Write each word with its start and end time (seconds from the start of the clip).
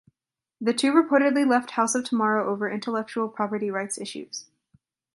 The 0.59 0.73
two 0.73 0.93
reportedly 0.93 1.47
left 1.47 1.69
House 1.69 1.93
of 1.93 2.03
Tomorrow 2.03 2.51
over 2.51 2.67
intellectual 2.67 3.29
property 3.29 3.69
rights 3.69 3.99
issues. 3.99 4.47